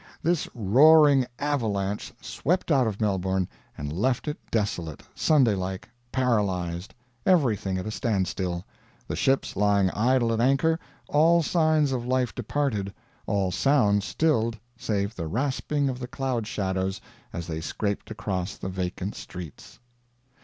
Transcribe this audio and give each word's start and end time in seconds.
This 0.23 0.49
roaring 0.55 1.27
avalanche 1.37 2.11
swept 2.19 2.71
out 2.71 2.87
of 2.87 2.99
Melbourne 2.99 3.47
and 3.77 3.93
left 3.93 4.27
it 4.27 4.39
desolate, 4.49 5.03
Sunday 5.13 5.53
like, 5.53 5.87
paralyzed, 6.11 6.95
everything 7.23 7.77
at 7.77 7.85
a 7.85 7.91
stand 7.91 8.27
still, 8.27 8.65
the 9.07 9.15
ships 9.15 9.55
lying 9.55 9.91
idle 9.91 10.33
at 10.33 10.39
anchor, 10.41 10.79
all 11.07 11.43
signs 11.43 11.91
of 11.91 12.03
life 12.07 12.33
departed, 12.33 12.91
all 13.27 13.51
sounds 13.51 14.03
stilled 14.03 14.57
save 14.75 15.13
the 15.15 15.27
rasping 15.27 15.87
of 15.87 15.99
the 15.99 16.07
cloud 16.07 16.47
shadows 16.47 16.99
as 17.31 17.45
they 17.45 17.61
scraped 17.61 18.09
across 18.09 18.57
the 18.57 18.69
vacant 18.69 19.13
streets. 19.13 19.77